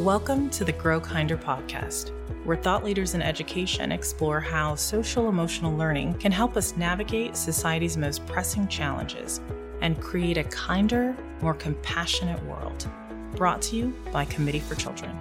[0.00, 2.12] Welcome to the Grow Kinder podcast,
[2.46, 7.98] where thought leaders in education explore how social emotional learning can help us navigate society's
[7.98, 9.42] most pressing challenges
[9.82, 12.88] and create a kinder, more compassionate world.
[13.36, 15.14] Brought to you by Committee for Children.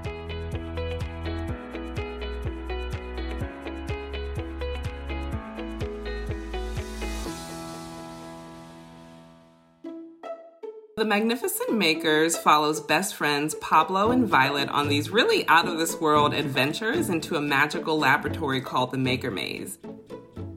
[10.99, 15.95] The Magnificent Makers follows best friends Pablo and Violet on these really out of this
[15.95, 19.79] world adventures into a magical laboratory called the Maker Maze.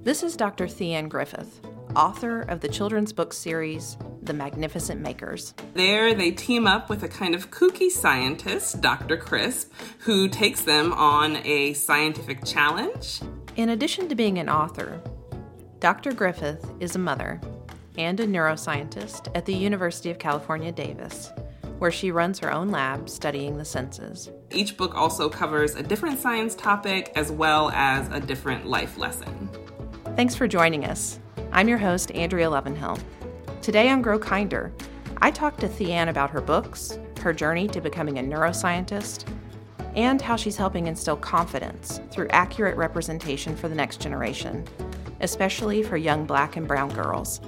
[0.02, 0.66] This is Dr.
[0.66, 1.60] Theanne Griffith,
[1.94, 5.54] author of the children's book series The Magnificent Makers.
[5.74, 9.16] There, they team up with a kind of kooky scientist, Dr.
[9.16, 9.70] Crisp,
[10.00, 13.20] who takes them on a scientific challenge.
[13.54, 15.00] In addition to being an author,
[15.78, 16.12] Dr.
[16.12, 17.40] Griffith is a mother
[17.96, 21.30] and a neuroscientist at the University of California, Davis,
[21.78, 24.30] where she runs her own lab studying the senses.
[24.50, 29.50] Each book also covers a different science topic as well as a different life lesson.
[30.16, 31.18] Thanks for joining us.
[31.52, 33.00] I'm your host, Andrea Lovanhill.
[33.60, 34.72] Today on Grow Kinder,
[35.18, 39.24] I talked to Theanne about her books, her journey to becoming a neuroscientist,
[39.94, 44.66] and how she's helping instill confidence through accurate representation for the next generation,
[45.20, 47.40] especially for young black and brown girls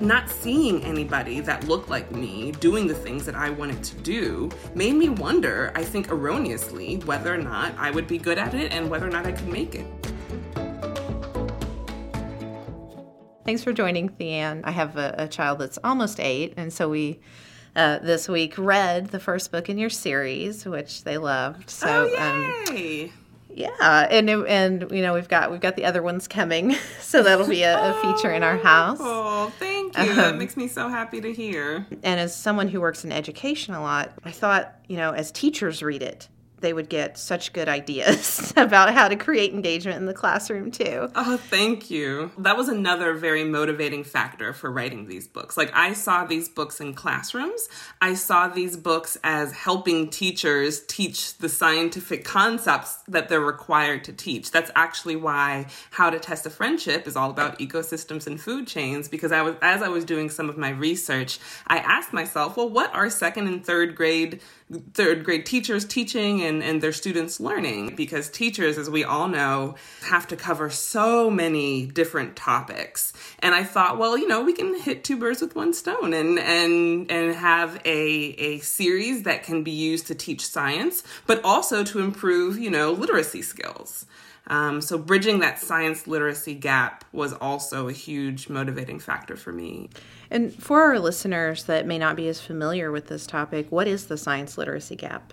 [0.00, 4.50] not seeing anybody that looked like me doing the things that I wanted to do
[4.74, 8.72] made me wonder, I think erroneously, whether or not I would be good at it
[8.72, 9.86] and whether or not I could make it.
[13.44, 14.62] Thanks for joining, Theanne.
[14.64, 17.20] I have a, a child that's almost eight, and so we
[17.76, 21.68] uh, this week read the first book in your series, which they loved.
[21.68, 23.04] So, oh, yay!
[23.04, 23.10] Um,
[23.54, 27.46] yeah, and and you know we've got we've got the other ones coming, so that'll
[27.46, 28.98] be a, a feature in our house.
[29.00, 29.52] Oh,
[29.94, 30.12] thank you.
[30.12, 31.86] Um, that makes me so happy to hear.
[32.02, 35.82] And as someone who works in education a lot, I thought you know as teachers
[35.82, 36.28] read it,
[36.64, 41.10] they would get such good ideas about how to create engagement in the classroom too.
[41.14, 42.32] Oh, thank you.
[42.38, 45.58] That was another very motivating factor for writing these books.
[45.58, 47.68] Like I saw these books in classrooms.
[48.00, 54.14] I saw these books as helping teachers teach the scientific concepts that they're required to
[54.14, 54.50] teach.
[54.50, 59.06] That's actually why How to Test a Friendship is all about ecosystems and food chains
[59.06, 62.70] because I was as I was doing some of my research, I asked myself, well,
[62.70, 64.40] what are second and third grade
[64.94, 69.74] third grade teachers teaching and, and their students learning because teachers, as we all know,
[70.02, 73.12] have to cover so many different topics.
[73.40, 76.38] And I thought, well, you know, we can hit two birds with one stone and
[76.38, 77.98] and and have a
[78.38, 82.92] a series that can be used to teach science, but also to improve, you know,
[82.92, 84.06] literacy skills.
[84.46, 89.88] Um, so bridging that science literacy gap was also a huge motivating factor for me.
[90.30, 94.06] And for our listeners that may not be as familiar with this topic, what is
[94.06, 95.32] the science literacy gap?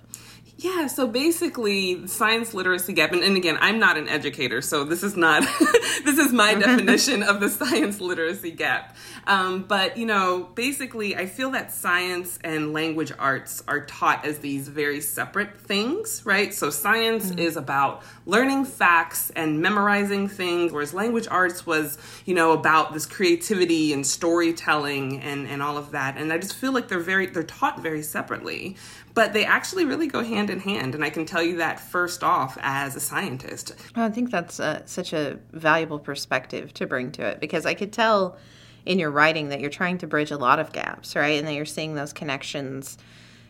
[0.61, 5.01] Yeah, so basically, science literacy gap, and, and, again, I'm not an educator, so this
[5.01, 5.41] is not
[6.05, 8.95] this is my definition of the science literacy gap.
[9.25, 14.37] Um, but you know, basically, I feel that science and language arts are taught as
[14.37, 16.53] these very separate things, right?
[16.53, 17.39] So science mm-hmm.
[17.39, 23.07] is about learning facts and memorizing things, whereas language arts was, you know, about this
[23.07, 26.17] creativity and storytelling and and all of that.
[26.17, 28.77] And I just feel like they're very they're taught very separately
[29.13, 32.23] but they actually really go hand in hand and i can tell you that first
[32.23, 37.25] off as a scientist i think that's uh, such a valuable perspective to bring to
[37.25, 38.37] it because i could tell
[38.85, 41.53] in your writing that you're trying to bridge a lot of gaps right and that
[41.53, 42.97] you're seeing those connections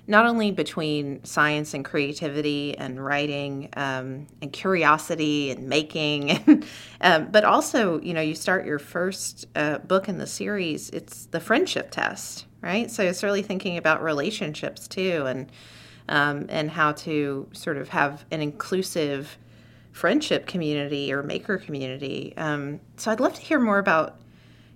[0.07, 6.63] not only between science and creativity and writing um, and curiosity and making
[7.01, 11.25] um, but also you know you start your first uh, book in the series it's
[11.27, 12.89] the friendship test right?
[12.89, 15.51] So it's really thinking about relationships too, and
[16.09, 19.37] um, and how to sort of have an inclusive
[19.91, 22.33] friendship community or maker community.
[22.37, 24.17] Um, so I'd love to hear more about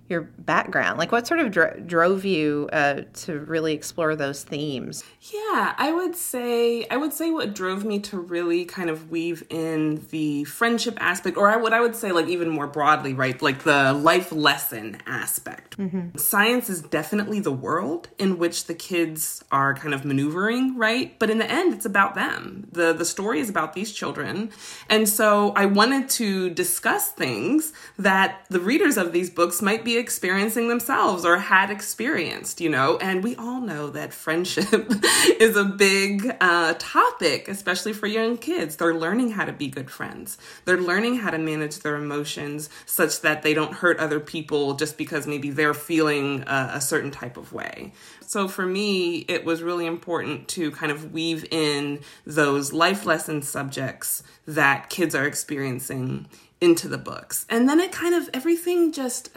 [0.08, 0.98] your background?
[0.98, 5.04] Like what sort of dro- drove you uh, to really explore those themes?
[5.20, 9.44] Yeah i would say i would say what drove me to really kind of weave
[9.50, 13.40] in the friendship aspect or I, what i would say like even more broadly right
[13.40, 15.76] like the life lesson aspect.
[15.78, 16.16] Mm-hmm.
[16.18, 21.18] science is definitely the world in which the kids are kind of maneuvering right?
[21.18, 22.68] But in the end it's about them.
[22.72, 24.50] The the story is about these children.
[24.88, 29.95] And so i wanted to discuss things that the readers of these books might be
[29.98, 32.96] experiencing themselves or had experienced, you know.
[32.98, 34.90] And we all know that friendship
[35.40, 38.76] is a big uh, topic, especially for young kids.
[38.76, 43.20] They're learning how to be good friends, they're learning how to manage their emotions such
[43.22, 47.36] that they don't hurt other people just because maybe they're feeling a, a certain type
[47.36, 47.92] of way.
[48.26, 53.42] So for me, it was really important to kind of weave in those life lesson
[53.42, 56.26] subjects that kids are experiencing
[56.60, 57.46] into the books.
[57.48, 59.30] And then it kind of everything just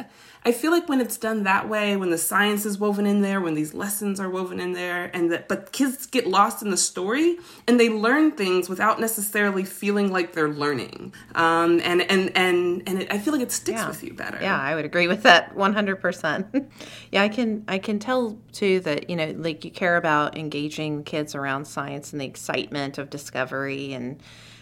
[0.45, 3.41] I feel like when it's done that way, when the science is woven in there,
[3.41, 6.77] when these lessons are woven in there, and that but kids get lost in the
[6.77, 7.38] story
[7.68, 11.13] and they learn things without necessarily feeling like they're learning.
[11.36, 13.88] Um, and and and and it, I feel like it sticks yeah.
[13.89, 14.39] with you better.
[14.41, 16.69] Yeah, I would agree with that 100%.
[17.12, 21.03] yeah, I can I can tell too that, you know, like you care about engaging
[21.03, 24.21] kids around science and the excitement of discovery and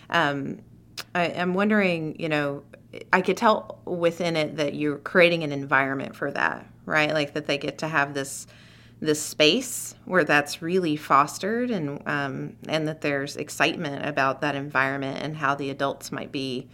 [0.10, 0.60] um,
[1.18, 2.64] I, am wondering, you know,
[3.12, 7.14] I could tell within it that you're creating an environment for that, right?
[7.14, 8.48] Like that they get to have this
[9.00, 15.20] this space where that's really fostered, and um, and that there's excitement about that environment
[15.22, 16.68] and how the adults might be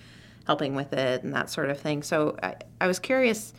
[0.45, 2.03] helping with it and that sort of thing.
[2.03, 3.53] So I, I was curious.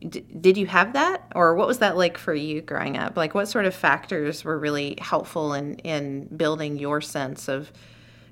[0.00, 3.34] D- did you have that or what was that like for you growing up like
[3.34, 7.70] what sort of factors were really helpful in in building your sense of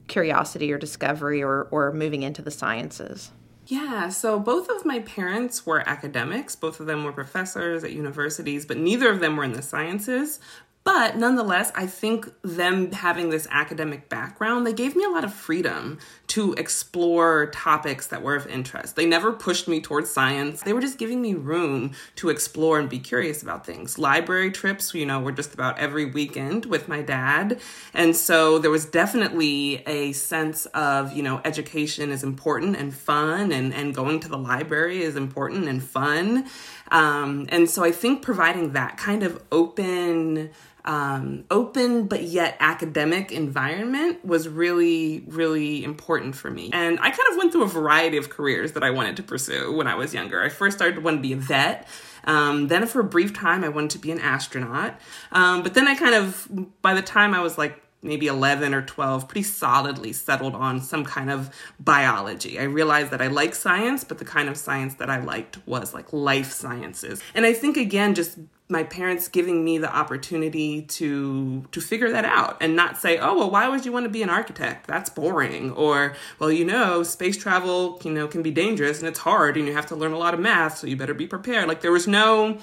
[0.08, 3.31] curiosity or discovery or, or moving into the sciences?
[3.66, 6.56] Yeah, so both of my parents were academics.
[6.56, 10.40] Both of them were professors at universities, but neither of them were in the sciences.
[10.88, 15.35] But nonetheless, I think them having this academic background, they gave me a lot of
[15.35, 15.99] freedom
[16.29, 18.96] to explore topics that were of interest.
[18.96, 20.62] They never pushed me towards science.
[20.62, 23.99] They were just giving me room to explore and be curious about things.
[23.99, 27.61] Library trips, you know, were just about every weekend with my dad.
[27.93, 33.52] And so there was definitely a sense of, you know, education is important and fun
[33.52, 36.46] and, and going to the library is important and fun.
[36.90, 40.50] Um, and so I think providing that kind of open,
[40.85, 46.70] um, open but yet academic environment was really, really important for me.
[46.73, 49.76] And I kind of went through a variety of careers that I wanted to pursue
[49.76, 50.43] when I was younger.
[50.43, 51.87] I first started to want to be a vet.
[52.25, 55.00] Um, then, for a brief time, I wanted to be an astronaut.
[55.32, 56.49] Um, but then I kind of,
[56.82, 61.04] by the time I was like maybe 11 or 12 pretty solidly settled on some
[61.04, 61.50] kind of
[61.80, 62.58] biology.
[62.58, 65.94] I realized that I like science, but the kind of science that I liked was
[65.94, 67.20] like life sciences.
[67.34, 68.38] And I think again just
[68.70, 73.36] my parents giving me the opportunity to to figure that out and not say oh
[73.36, 77.02] well why would you want to be an architect that's boring or well you know
[77.02, 80.12] space travel you know can be dangerous and it's hard and you have to learn
[80.12, 82.58] a lot of math so you better be prepared like there was no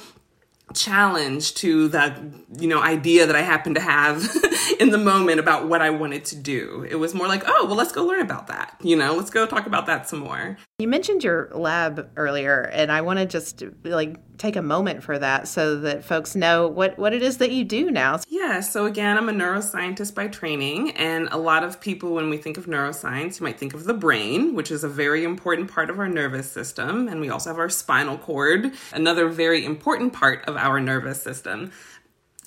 [0.75, 4.30] challenge to the you know idea that I happened to have
[4.80, 6.86] in the moment about what I wanted to do.
[6.89, 8.75] It was more like, oh, well let's go learn about that.
[8.81, 10.57] You know, let's go talk about that some more.
[10.77, 15.18] You mentioned your lab earlier and I want to just like take a moment for
[15.18, 18.19] that so that folks know what, what it is that you do now.
[18.27, 22.36] Yeah, so again, I'm a neuroscientist by training, and a lot of people, when we
[22.36, 25.89] think of neuroscience, you might think of the brain, which is a very important part
[25.89, 30.44] of our nervous system, and we also have our spinal cord, another very important part
[30.44, 31.71] of our nervous system.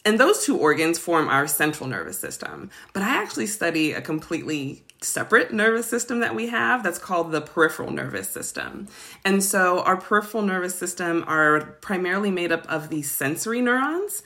[0.04, 2.70] And those two organs form our central nervous system.
[2.92, 7.40] But I actually study a completely separate nervous system that we have that's called the
[7.40, 8.88] peripheral nervous system.
[9.24, 14.22] And so our peripheral nervous system are primarily made up of these sensory neurons.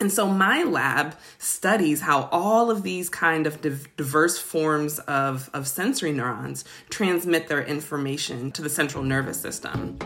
[0.00, 3.60] And so my lab studies how all of these kind of
[3.96, 9.98] diverse forms of, of sensory neurons transmit their information to the central nervous system.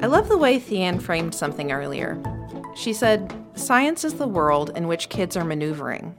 [0.00, 2.22] I love the way Theanne framed something earlier.
[2.76, 6.14] She said, Science is the world in which kids are maneuvering.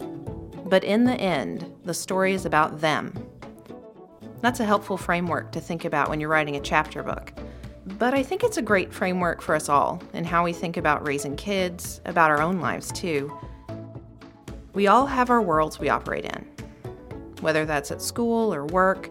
[0.72, 3.14] But in the end, the story is about them.
[4.40, 7.34] That's a helpful framework to think about when you're writing a chapter book.
[7.86, 11.06] But I think it's a great framework for us all in how we think about
[11.06, 13.38] raising kids, about our own lives too.
[14.72, 16.48] We all have our worlds we operate in,
[17.42, 19.10] whether that's at school or work,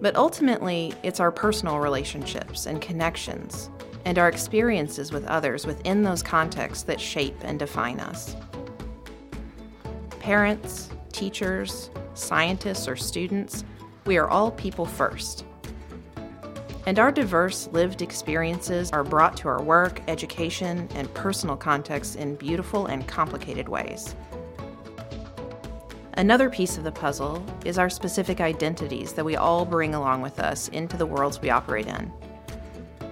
[0.00, 3.70] but ultimately it's our personal relationships and connections
[4.04, 8.34] and our experiences with others within those contexts that shape and define us
[10.22, 13.64] parents, teachers, scientists, or students,
[14.06, 15.44] we are all people first.
[16.86, 22.36] And our diverse lived experiences are brought to our work, education, and personal contexts in
[22.36, 24.14] beautiful and complicated ways.
[26.14, 30.38] Another piece of the puzzle is our specific identities that we all bring along with
[30.38, 32.12] us into the worlds we operate in.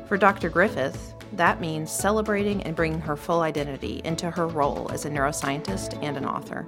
[0.07, 0.49] For Dr.
[0.49, 6.03] Griffith, that means celebrating and bringing her full identity into her role as a neuroscientist
[6.03, 6.67] and an author.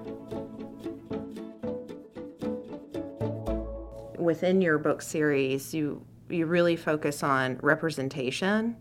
[4.19, 8.76] Within your book series, you you really focus on representation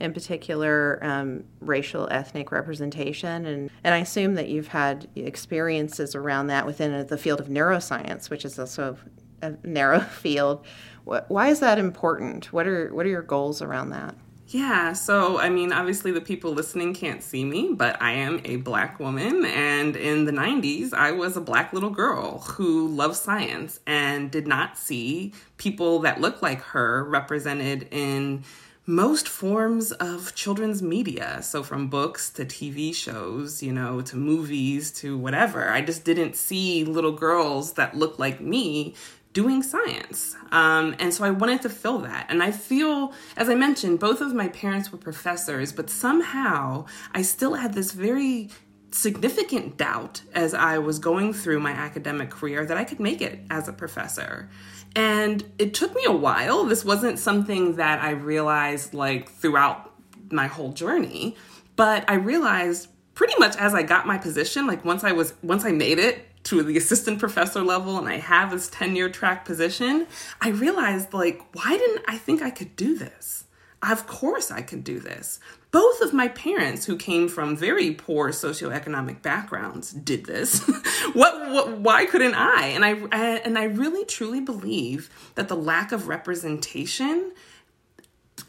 [0.00, 6.46] in particular um, racial ethnic representation and, and i assume that you've had experiences around
[6.46, 8.96] that within the field of neuroscience which is also
[9.44, 10.64] a narrow field.
[11.04, 12.52] Why is that important?
[12.52, 14.14] What are what are your goals around that
[14.48, 18.56] yeah, so I mean, obviously, the people listening can't see me, but I am a
[18.56, 19.44] black woman.
[19.46, 24.46] And in the 90s, I was a black little girl who loved science and did
[24.46, 28.44] not see people that looked like her represented in
[28.86, 31.40] most forms of children's media.
[31.42, 35.70] So, from books to TV shows, you know, to movies to whatever.
[35.70, 38.94] I just didn't see little girls that looked like me
[39.34, 40.36] doing science.
[40.52, 42.26] Um, and so I wanted to fill that.
[42.30, 47.22] And I feel, as I mentioned, both of my parents were professors, but somehow I
[47.22, 48.48] still had this very
[48.92, 53.40] significant doubt as I was going through my academic career that I could make it
[53.50, 54.48] as a professor.
[54.94, 56.64] And it took me a while.
[56.64, 59.90] This wasn't something that I realized like throughout
[60.30, 61.36] my whole journey,
[61.74, 65.64] but I realized pretty much as I got my position, like once I was once
[65.64, 70.06] I made it to the assistant professor level and I have this tenure track position,
[70.40, 73.44] I realized like, why didn't I think I could do this?
[73.82, 75.40] Of course I could do this.
[75.70, 80.60] Both of my parents, who came from very poor socioeconomic backgrounds, did this.
[81.12, 82.66] what, what, Why couldn't I?
[82.68, 87.32] And I, I and I really truly believe that the lack of representation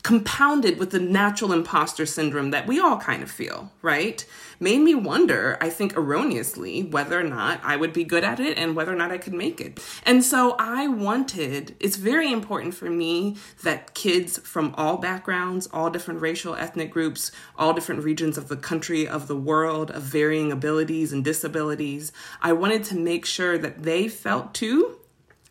[0.06, 4.24] compounded with the natural imposter syndrome that we all kind of feel, right?
[4.60, 8.56] Made me wonder, I think erroneously, whether or not I would be good at it
[8.56, 9.84] and whether or not I could make it.
[10.04, 15.90] And so I wanted, it's very important for me that kids from all backgrounds, all
[15.90, 20.52] different racial, ethnic groups, all different regions of the country, of the world, of varying
[20.52, 22.12] abilities and disabilities,
[22.44, 25.00] I wanted to make sure that they felt too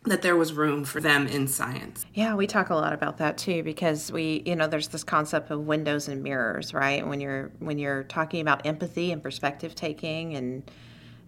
[0.05, 2.05] that there was room for them in science.
[2.13, 5.51] Yeah, we talk a lot about that too because we, you know, there's this concept
[5.51, 7.07] of windows and mirrors, right?
[7.07, 10.71] When you're when you're talking about empathy and perspective taking and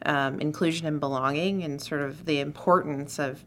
[0.05, 3.43] um, inclusion and belonging and sort of the importance of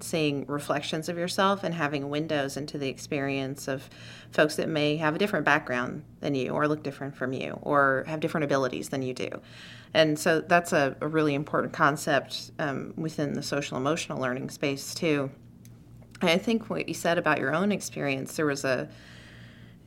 [0.00, 3.88] seeing reflections of yourself and having windows into the experience of
[4.32, 8.04] folks that may have a different background than you or look different from you or
[8.08, 9.30] have different abilities than you do.
[9.94, 14.94] And so that's a, a really important concept um, within the social emotional learning space,
[14.94, 15.30] too.
[16.20, 18.88] And I think what you said about your own experience, there was a,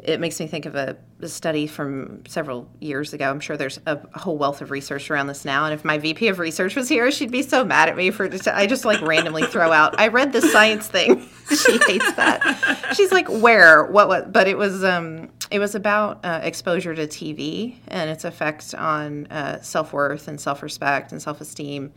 [0.08, 3.30] it makes me think of a, a, study from several years ago.
[3.30, 5.66] I'm sure there's a, a, whole wealth of research around this now.
[5.66, 8.30] And if my VP of research was here, she'd be so mad at me for
[8.30, 10.00] just, I just like randomly throw out.
[10.00, 11.28] I read the science thing.
[11.50, 12.94] she hates that.
[12.96, 13.86] She's like, where?
[13.86, 14.08] What?
[14.08, 14.32] What?
[14.32, 19.28] But it was um, it was about uh, exposure to TV and its effect on
[19.28, 21.94] uh, self worth and self respect and self esteem.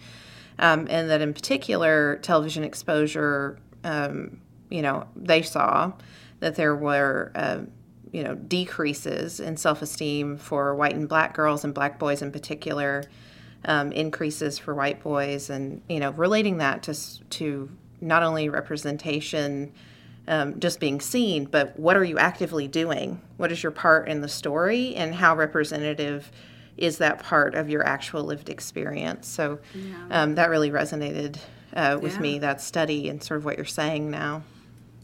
[0.59, 5.93] Um, and that in particular, television exposure, um, you know, they saw
[6.41, 7.61] that there were, uh,
[8.13, 12.33] you know, decreases in self esteem for white and black girls and black boys in
[12.33, 13.05] particular,
[13.65, 16.95] um, increases for white boys, and, you know, relating that to,
[17.31, 17.69] to
[18.01, 19.73] not only representation
[20.29, 23.21] um, just being seen, but what are you actively doing?
[23.39, 26.31] What is your part in the story, and how representative
[26.77, 29.27] is that part of your actual lived experience?
[29.27, 30.23] So yeah.
[30.23, 31.39] um, that really resonated
[31.75, 32.21] uh, with yeah.
[32.21, 34.43] me, that study, and sort of what you're saying now.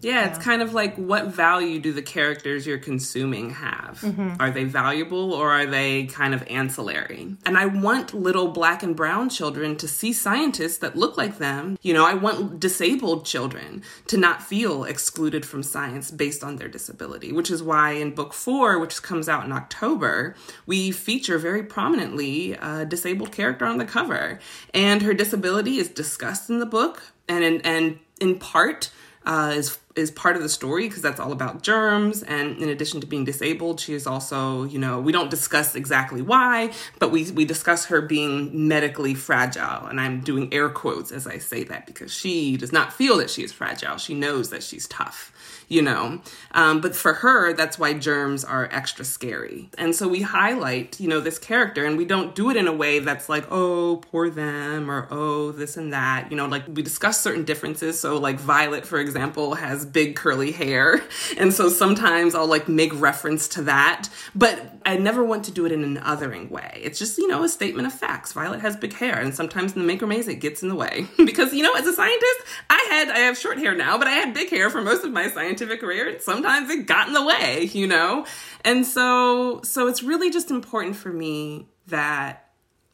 [0.05, 4.01] Yeah, it's kind of like what value do the characters you're consuming have?
[4.03, 4.35] Mm-hmm.
[4.39, 7.35] Are they valuable or are they kind of ancillary?
[7.47, 11.79] And I want little black and brown children to see scientists that look like them.
[11.81, 16.69] You know, I want disabled children to not feel excluded from science based on their
[16.69, 21.63] disability, which is why in book four, which comes out in October, we feature very
[21.63, 24.39] prominently a disabled character on the cover.
[24.75, 28.91] And her disability is discussed in the book and in, and in part
[29.25, 32.23] uh, is is part of the story because that's all about germs.
[32.23, 36.21] And in addition to being disabled, she is also, you know, we don't discuss exactly
[36.21, 39.87] why, but we, we discuss her being medically fragile.
[39.87, 43.31] And I'm doing air quotes as I say that because she does not feel that
[43.31, 43.97] she is fragile.
[43.97, 45.33] She knows that she's tough
[45.69, 46.21] you know.
[46.53, 49.71] Um, but for her, that's why germs are extra scary.
[49.79, 52.73] And so we highlight, you know, this character and we don't do it in a
[52.73, 56.31] way that's like, oh, poor them or oh, this and that.
[56.31, 57.99] You know, like we discuss certain differences.
[57.99, 61.03] So, like Violet, for example, has big curly hair.
[61.37, 64.09] And so sometimes I'll like make reference to that.
[64.35, 66.81] But I never want to do it in an othering way.
[66.83, 68.33] It's just, you know, a statement of facts.
[68.33, 71.07] Violet has big hair, and sometimes in the maker maze it gets in the way.
[71.25, 74.13] because, you know, as a scientist, I had I have short hair now, but I
[74.13, 76.09] had big hair for most of my scientific career.
[76.09, 78.27] And sometimes it got in the way, you know?
[78.65, 82.44] And so so it's really just important for me that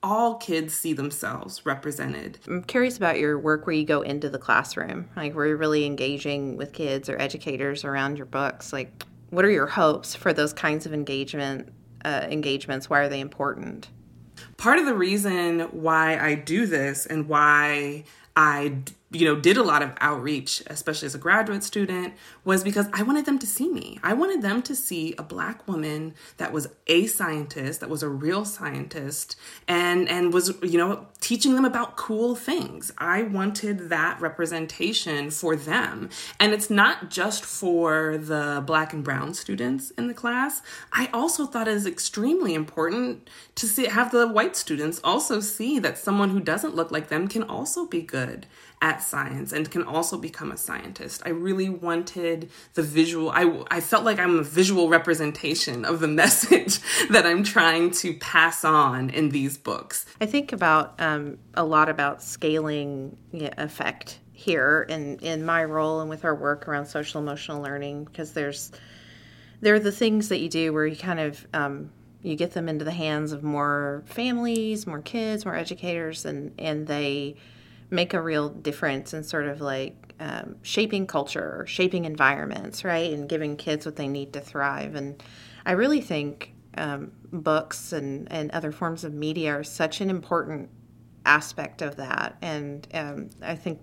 [0.03, 2.39] all kids see themselves represented.
[2.47, 5.85] I'm curious about your work where you go into the classroom, like where you're really
[5.85, 8.73] engaging with kids or educators around your books.
[8.73, 11.73] Like, what are your hopes for those kinds of engagement
[12.05, 12.89] uh, engagements?
[12.89, 13.89] Why are they important?
[14.57, 18.05] Part of the reason why I do this and why
[18.35, 22.15] I you know, did a lot of outreach, especially as a graduate student,
[22.45, 23.99] was because I wanted them to see me.
[24.05, 28.09] I wanted them to see a black woman that was a scientist, that was a
[28.09, 29.35] real scientist,
[29.67, 32.93] and and was, you know, teaching them about cool things.
[32.99, 36.09] I wanted that representation for them.
[36.39, 40.63] And it's not just for the black and brown students in the class.
[40.93, 45.81] I also thought it is extremely important to see have the white students also see
[45.81, 48.47] that someone who doesn't look like them can also be good
[48.83, 51.23] at science and can also become a scientist.
[51.27, 56.09] I really wanted the visual, I, I felt like I'm a visual representation of the
[56.21, 60.07] message that I'm trying to pass on in these books.
[60.21, 66.09] I think about um, a lot about scaling effect here in, in my role and
[66.09, 68.73] with our work around social emotional learning because there's
[69.61, 71.91] there are the things that you do where you kind of um,
[72.23, 76.87] you get them into the hands of more families, more kids, more educators, and and
[76.87, 77.37] they
[77.91, 83.29] make a real difference in sort of like um, shaping culture, shaping environments, right, and
[83.29, 84.95] giving kids what they need to thrive.
[84.95, 85.23] And
[85.67, 90.71] I really think um, books and, and other forms of media are such an important
[91.27, 92.37] aspect of that.
[92.43, 93.81] And um, I think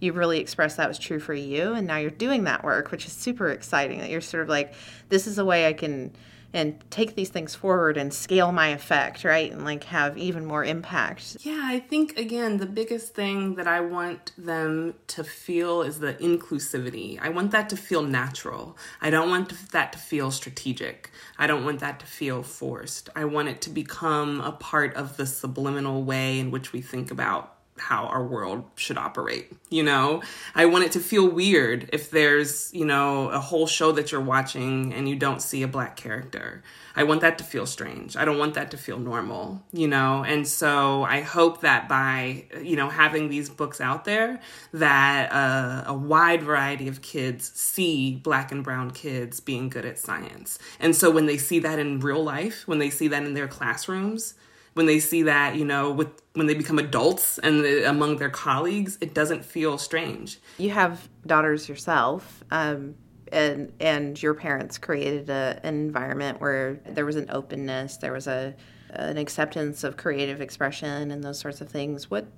[0.00, 1.72] you really expressed that was true for you.
[1.74, 4.74] And now you're doing that work, which is super exciting that you're sort of like,
[5.08, 6.14] this is a way I can
[6.52, 9.52] and take these things forward and scale my effect, right?
[9.52, 11.36] And like have even more impact.
[11.40, 16.14] Yeah, I think again, the biggest thing that I want them to feel is the
[16.14, 17.18] inclusivity.
[17.20, 18.76] I want that to feel natural.
[19.00, 21.10] I don't want that to feel strategic.
[21.38, 23.10] I don't want that to feel forced.
[23.14, 27.10] I want it to become a part of the subliminal way in which we think
[27.10, 29.52] about how our world should operate.
[29.70, 30.22] You know,
[30.54, 34.20] I want it to feel weird if there's, you know, a whole show that you're
[34.20, 36.62] watching and you don't see a black character.
[36.96, 38.16] I want that to feel strange.
[38.16, 40.24] I don't want that to feel normal, you know?
[40.24, 44.40] And so I hope that by, you know, having these books out there,
[44.72, 49.98] that uh, a wide variety of kids see black and brown kids being good at
[49.98, 50.58] science.
[50.80, 53.48] And so when they see that in real life, when they see that in their
[53.48, 54.34] classrooms,
[54.78, 58.96] when they see that, you know, with when they become adults and among their colleagues,
[59.00, 60.38] it doesn't feel strange.
[60.56, 62.94] You have daughters yourself, um,
[63.32, 68.28] and and your parents created a, an environment where there was an openness, there was
[68.28, 68.54] a
[68.90, 72.08] an acceptance of creative expression and those sorts of things.
[72.08, 72.28] What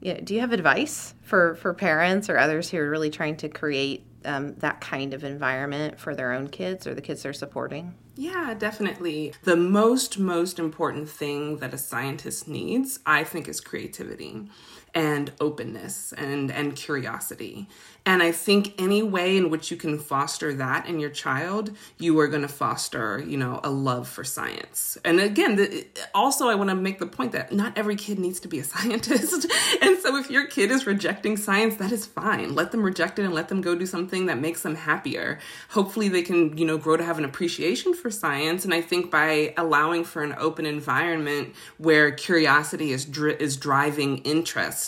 [0.00, 3.38] you know, do you have advice for for parents or others who are really trying
[3.38, 7.32] to create um, that kind of environment for their own kids or the kids they're
[7.32, 7.96] supporting?
[8.18, 9.34] Yeah, definitely.
[9.42, 14.48] The most, most important thing that a scientist needs, I think, is creativity
[14.96, 17.68] and openness and, and curiosity.
[18.06, 22.16] And I think any way in which you can foster that in your child, you
[22.20, 24.96] are going to foster, you know, a love for science.
[25.04, 28.38] And again, the, also I want to make the point that not every kid needs
[28.40, 29.52] to be a scientist.
[29.82, 32.54] and so if your kid is rejecting science, that is fine.
[32.54, 35.40] Let them reject it and let them go do something that makes them happier.
[35.70, 38.64] Hopefully they can, you know, grow to have an appreciation for science.
[38.64, 44.18] And I think by allowing for an open environment where curiosity is dri- is driving
[44.18, 44.85] interest,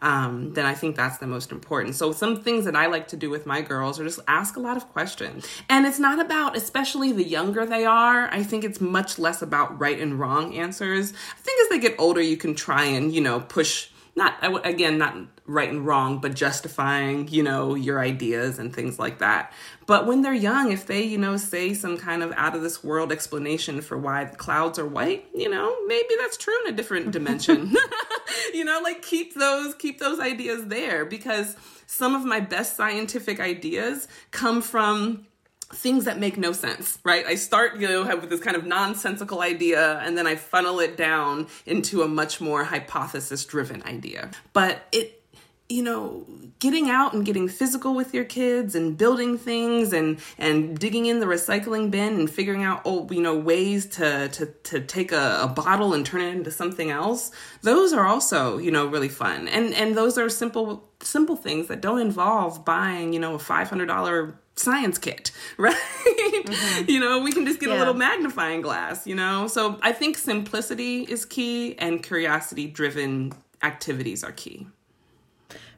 [0.00, 1.94] um, then I think that's the most important.
[1.94, 4.60] So, some things that I like to do with my girls are just ask a
[4.60, 5.46] lot of questions.
[5.68, 9.78] And it's not about, especially the younger they are, I think it's much less about
[9.78, 11.12] right and wrong answers.
[11.12, 14.98] I think as they get older, you can try and, you know, push not again
[14.98, 19.52] not right and wrong but justifying you know your ideas and things like that
[19.86, 22.82] but when they're young if they you know say some kind of out of this
[22.82, 26.76] world explanation for why the clouds are white you know maybe that's true in a
[26.76, 27.74] different dimension
[28.54, 33.40] you know like keep those keep those ideas there because some of my best scientific
[33.40, 35.26] ideas come from
[35.70, 37.26] things that make no sense, right?
[37.26, 40.80] I start, you know, have with this kind of nonsensical idea and then I funnel
[40.80, 44.30] it down into a much more hypothesis driven idea.
[44.52, 45.17] But it
[45.68, 46.24] you know,
[46.58, 51.20] getting out and getting physical with your kids and building things and and digging in
[51.20, 55.40] the recycling bin and figuring out oh you know ways to to to take a,
[55.42, 57.30] a bottle and turn it into something else.
[57.62, 61.80] Those are also you know really fun and and those are simple simple things that
[61.80, 65.74] don't involve buying you know a five hundred dollar science kit, right?
[65.74, 66.90] Mm-hmm.
[66.90, 67.76] you know, we can just get yeah.
[67.76, 69.46] a little magnifying glass, you know?
[69.46, 74.66] So I think simplicity is key and curiosity driven activities are key.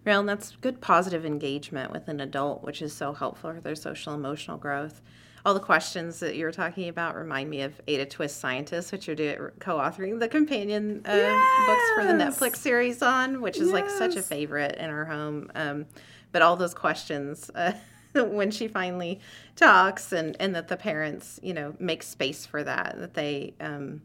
[0.04, 3.74] Well, and that's good positive engagement with an adult, which is so helpful for their
[3.74, 5.02] social emotional growth.
[5.44, 9.06] All the questions that you were talking about remind me of Ada Twist Scientist, which
[9.06, 11.66] you're doing, co-authoring the companion uh, yes!
[11.66, 13.72] books for the Netflix series on, which is yes.
[13.72, 15.50] like such a favorite in our home.
[15.54, 15.86] Um,
[16.32, 17.72] but all those questions uh,
[18.14, 19.20] when she finally
[19.56, 24.00] talks and and that the parents you know make space for that that they um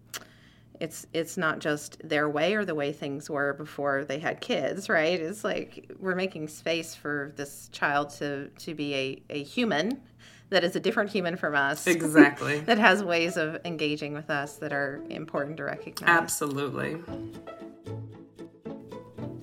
[0.79, 4.89] it's it's not just their way or the way things were before they had kids
[4.89, 10.01] right it's like we're making space for this child to to be a, a human
[10.49, 12.59] that is a different human from us Exactly.
[12.61, 17.01] that has ways of engaging with us that are important to recognize Absolutely.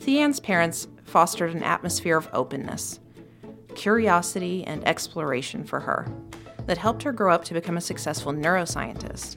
[0.02, 2.98] Theanne's parents fostered an atmosphere of openness,
[3.76, 6.08] curiosity, and exploration for her
[6.66, 9.36] that helped her grow up to become a successful neuroscientist,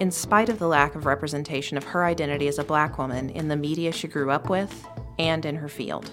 [0.00, 3.48] in spite of the lack of representation of her identity as a black woman in
[3.48, 4.86] the media she grew up with
[5.18, 6.10] and in her field.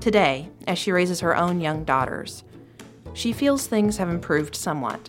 [0.00, 2.44] Today, as she raises her own young daughters,
[3.14, 5.08] she feels things have improved somewhat.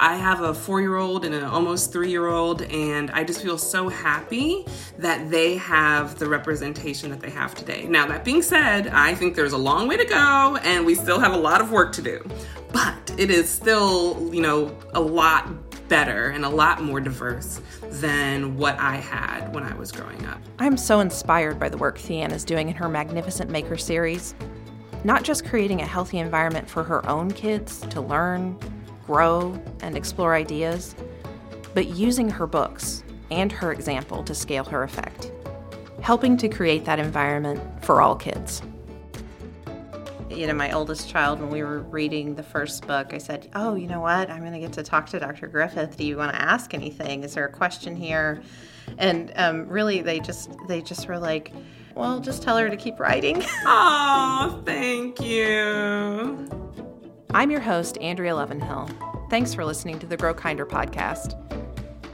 [0.00, 3.42] I have a four year old and an almost three year old, and I just
[3.42, 4.64] feel so happy
[4.98, 7.86] that they have the representation that they have today.
[7.88, 11.18] Now, that being said, I think there's a long way to go, and we still
[11.18, 12.24] have a lot of work to do.
[12.72, 18.56] But it is still, you know, a lot better and a lot more diverse than
[18.56, 20.40] what I had when I was growing up.
[20.58, 24.34] I'm so inspired by the work Theanne is doing in her Magnificent Maker series.
[25.04, 28.58] Not just creating a healthy environment for her own kids to learn,
[29.06, 30.94] grow, and explore ideas,
[31.74, 35.30] but using her books and her example to scale her effect,
[36.00, 38.62] helping to create that environment for all kids.
[40.30, 43.74] You know, my oldest child, when we were reading the first book, I said, Oh,
[43.74, 44.30] you know what?
[44.30, 45.46] I'm going to get to talk to Dr.
[45.46, 45.96] Griffith.
[45.96, 47.24] Do you want to ask anything?
[47.24, 48.42] Is there a question here?
[48.98, 51.52] And um, really, they just they just were like,
[51.94, 53.44] well, just tell her to keep writing.
[53.66, 56.48] Oh, thank you.
[57.34, 58.88] I'm your host, Andrea Lovanhill.
[59.30, 61.34] Thanks for listening to the Grow Kinder podcast.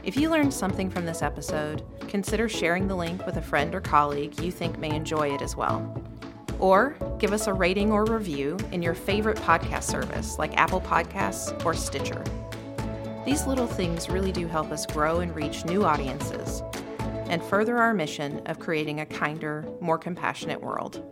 [0.03, 3.79] If you learned something from this episode, consider sharing the link with a friend or
[3.79, 5.79] colleague you think may enjoy it as well.
[6.59, 11.65] Or give us a rating or review in your favorite podcast service like Apple Podcasts
[11.65, 12.23] or Stitcher.
[13.25, 16.61] These little things really do help us grow and reach new audiences
[17.27, 21.03] and further our mission of creating a kinder, more compassionate world.